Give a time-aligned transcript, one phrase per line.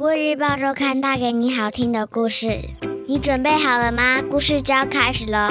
[0.00, 2.58] 国语日报周刊带给你好听的故事，
[3.06, 4.22] 你准备好了吗？
[4.30, 5.50] 故事就要开始喽！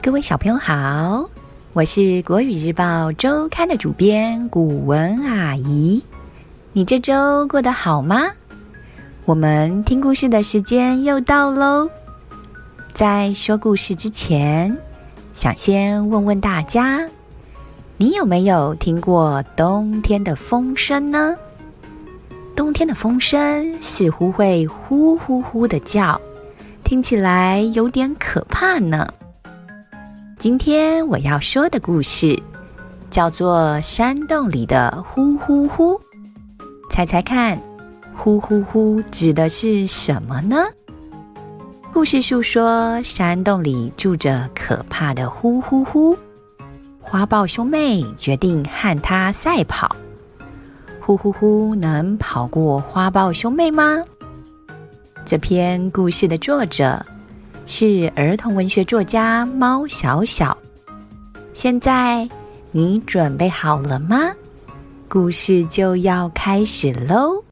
[0.00, 1.28] 各位小朋友好，
[1.74, 6.02] 我是国语日报周刊的主编古文阿姨。
[6.76, 8.32] 你这周过得好吗？
[9.26, 11.88] 我们听故事的时间又到喽。
[12.92, 14.76] 在说故事之前，
[15.34, 17.08] 想先问问大家，
[17.96, 21.36] 你有没有听过冬天的风声呢？
[22.56, 26.20] 冬天的风声似乎会呼呼呼的叫，
[26.82, 29.06] 听起来有点可怕呢。
[30.40, 32.42] 今天我要说的故事
[33.10, 35.94] 叫做《山洞里的呼呼呼》，
[36.94, 37.60] 猜猜看，
[38.14, 40.64] 呼呼呼指的是什么呢？
[41.92, 46.16] 故事述说山洞里住着可怕的呼呼呼，
[47.00, 49.96] 花豹兄妹决定和它赛跑。
[51.00, 54.00] 呼呼呼能跑过花豹兄妹吗？
[55.24, 57.04] 这篇故事的作者。
[57.66, 60.56] 是儿童文学作家猫小小。
[61.54, 62.28] 现在
[62.70, 64.30] 你准备好了吗？
[65.08, 67.44] 故事就要开始喽！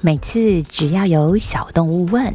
[0.00, 2.34] 每次只要有小动物问：“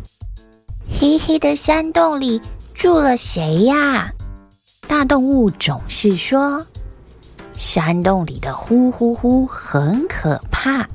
[1.00, 2.42] 黑黑的山洞里
[2.74, 4.14] 住了谁呀？”
[4.88, 6.66] 大动物总是说
[7.54, 10.88] ：“山洞里的呼呼呼很可怕，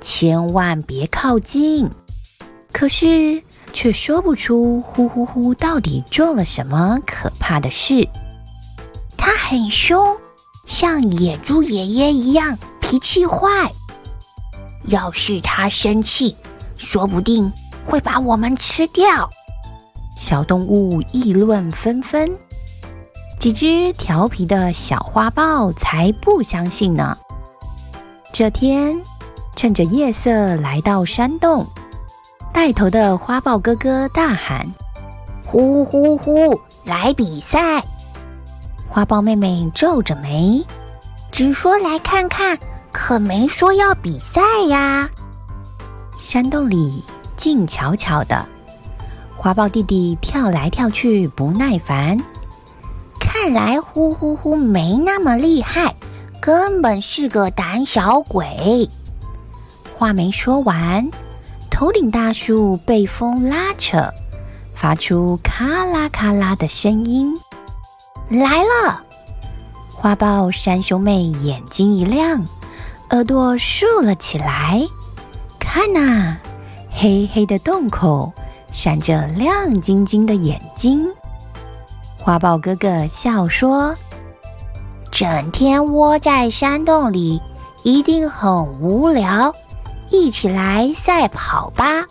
[0.00, 1.88] 千万别靠近。”
[2.72, 8.08] 可是，却说不出呼呼呼到底做了什么可怕的事。
[9.16, 10.16] 它很凶，
[10.72, 13.70] 像野猪爷爷一样脾气坏。
[14.86, 16.34] 要是他生气，
[16.78, 17.52] 说不定
[17.84, 19.28] 会把我们吃掉。
[20.16, 22.38] 小动物议论纷纷，
[23.38, 27.18] 几只调皮的小花豹才不相信呢。
[28.32, 28.98] 这天，
[29.54, 31.66] 趁着夜色来到山洞。
[32.50, 34.72] 带头的花豹哥哥大喊
[35.44, 37.84] ：“呼呼呼，来比赛！”
[38.92, 40.62] 花豹妹妹皱着眉，
[41.30, 42.58] 只说来看看，
[42.92, 45.08] 可没说要比赛呀。
[46.18, 47.02] 山洞里
[47.34, 48.46] 静悄悄的，
[49.34, 52.22] 花豹弟弟跳来跳去不耐烦。
[53.18, 55.96] 看来呼呼呼没那么厉害，
[56.38, 58.90] 根本是个胆小鬼。
[59.94, 61.10] 话没说完。
[61.70, 64.12] 头顶大树被风拉扯，
[64.74, 67.34] 发出咔啦咔啦的声音。
[68.38, 69.02] 来了！
[69.92, 72.46] 花豹山兄妹眼睛一亮，
[73.10, 74.82] 耳朵竖了起来。
[75.58, 76.38] 看呐，
[76.90, 78.32] 黑黑的洞口
[78.72, 81.06] 闪着亮晶晶的眼睛。
[82.18, 83.94] 花豹哥哥笑说
[85.12, 87.40] ：“整天窝在山洞里，
[87.82, 89.54] 一定很无聊。”
[90.10, 92.04] 一起来赛跑吧！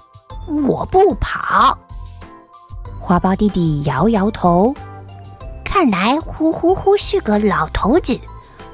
[0.67, 1.77] 我不跑。
[2.99, 4.73] 花豹弟弟摇摇头，
[5.73, 8.19] 看来呼呼呼是个老头子，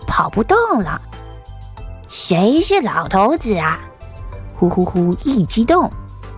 [0.07, 0.99] 跑不动了。
[2.07, 3.79] 谁是老头子啊？
[4.55, 5.91] 呼呼呼一激动，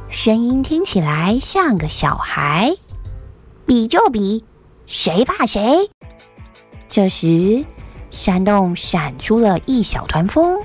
[0.09, 2.75] 声音听起来像个小孩。
[3.65, 4.43] 比就比，
[4.85, 5.89] 谁怕谁？
[6.89, 7.63] 这时，
[8.11, 10.61] 山洞闪出了一小团风，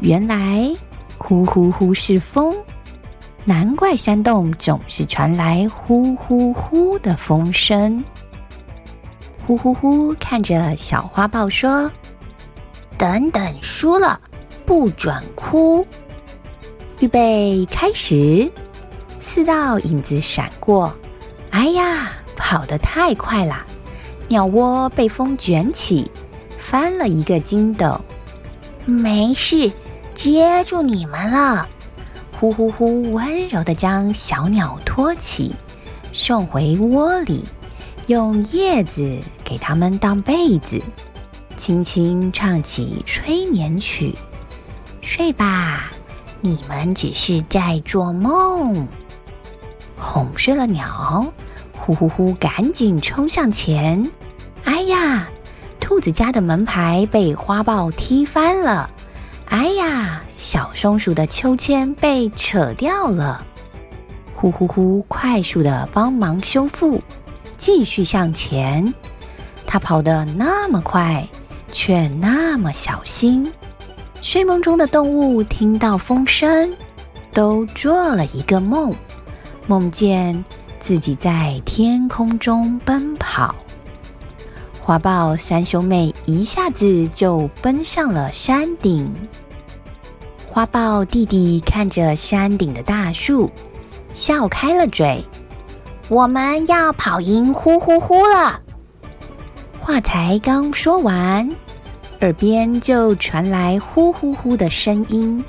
[0.00, 0.74] 原来。
[1.18, 2.52] 呼呼呼是风，
[3.44, 8.02] 难怪山洞总是传来呼呼呼的风声。
[9.46, 11.90] 呼呼呼，看着小花豹说
[12.96, 14.18] ：“等等，输了
[14.64, 15.86] 不准哭。”
[17.00, 18.50] 预备开始，
[19.20, 20.94] 四道影子闪过。
[21.50, 23.64] 哎呀，跑得太快了！
[24.28, 26.10] 鸟窝被风卷起，
[26.58, 28.00] 翻了一个筋斗。
[28.84, 29.70] 没事。
[30.14, 31.66] 接住你们了！
[32.38, 35.52] 呼呼呼，温柔的将小鸟托起，
[36.12, 37.44] 送回窝里，
[38.06, 40.82] 用叶子给它们当被子，
[41.56, 44.14] 轻轻唱起催眠曲。
[45.00, 45.90] 睡吧，
[46.40, 48.86] 你们只是在做梦。
[49.98, 51.32] 哄睡了鸟，
[51.78, 54.10] 呼呼呼，赶紧冲向前。
[54.64, 55.28] 哎呀，
[55.80, 58.90] 兔子家的门牌被花豹踢翻了。
[59.46, 63.42] 哎呀，小松鼠的秋千被扯掉了！
[64.34, 67.00] 呼呼呼，快速的帮忙修复，
[67.56, 68.92] 继续向前。
[69.66, 71.26] 它跑得那么快，
[71.72, 73.50] 却那么小心。
[74.22, 76.72] 睡梦中的动物听到风声，
[77.32, 78.94] 都做了一个梦，
[79.66, 80.44] 梦见
[80.78, 83.54] 自己在天空中奔跑。
[84.80, 89.10] 花豹三兄妹一下子就奔上了山顶。
[90.46, 93.50] 花豹弟弟看着山顶的大树，
[94.12, 95.24] 笑开了嘴
[96.08, 98.60] ：“我们要跑赢呼呼呼了！”
[99.80, 101.48] 话才刚说完，
[102.20, 105.44] 耳边就传来呼呼呼的声音：“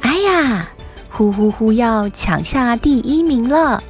[0.00, 0.68] 哎呀，
[1.10, 3.82] 呼呼呼要抢下第一名了！”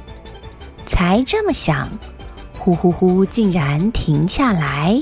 [0.85, 1.87] 才这么想。
[2.57, 3.25] 呼呼呼！
[3.25, 5.01] 竟然停下来。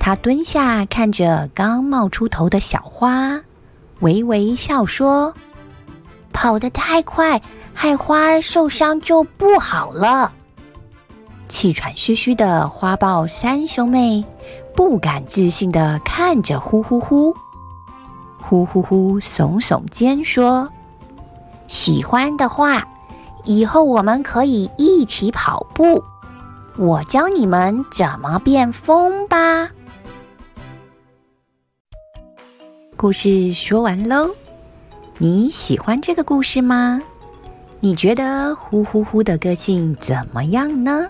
[0.00, 3.40] 他蹲下，看着刚冒出头的小花，
[4.00, 5.32] 微微笑说
[6.42, 7.40] ：“跑得太快，
[7.72, 10.32] 害花儿受伤就不好了。”
[11.46, 14.24] 气喘吁吁的花豹三兄妹
[14.74, 17.32] 不敢置信的看着呼呼呼。
[18.40, 20.68] 呼呼呼耸耸肩说
[21.68, 22.88] ：“喜欢的话，
[23.44, 26.02] 以后我们可以一起跑步。”
[26.76, 29.70] 我教你们怎么变风吧。
[32.96, 34.34] 故事说完喽，
[35.22, 37.00] 你喜欢这个故事吗？
[37.78, 41.08] 你觉得呼呼呼的个性怎么样呢？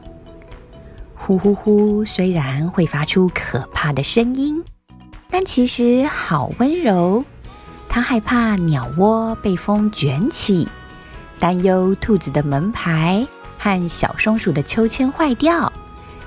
[1.14, 4.62] 呼呼呼虽然会发出可怕的声音，
[5.30, 7.24] 但其实好温柔。
[7.88, 10.68] 它害怕鸟窝被风卷起，
[11.38, 13.26] 担忧兔子的门牌。
[13.58, 15.72] 和小松鼠的秋千坏掉，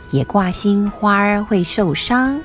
[0.09, 2.41] 也挂心花儿会受伤，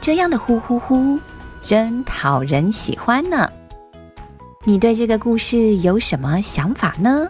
[0.00, 1.18] 这样的呼呼呼
[1.60, 3.50] 真讨人喜欢呢。
[4.66, 7.26] 你对这个故事有什么想法呢？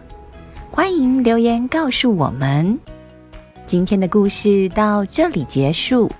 [0.69, 2.77] 欢迎留言告诉我们。
[3.67, 6.11] 今天的故事到这里结束，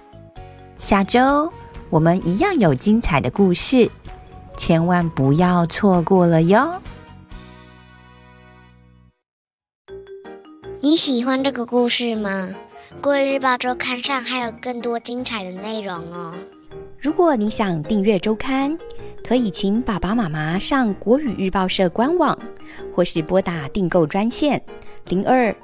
[0.79, 1.53] 下周
[1.89, 3.91] 我们一样有精彩的故事，
[4.57, 6.81] 千万不要错过了哟。
[10.81, 12.51] 你喜欢这个故事吗？
[13.03, 16.35] 国语日报周刊上还有更多精彩的内容哦。
[17.01, 18.77] 如果你想订阅周刊，
[19.27, 22.39] 可以请爸爸妈妈上国语日报社官网，
[22.95, 24.63] 或是拨打订购专线
[25.09, 25.55] 零二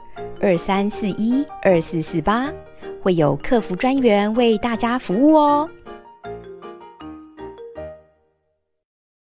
[0.40, 2.50] 二三四一二四四八，
[3.02, 5.68] 会有客服专员为大家服务哦。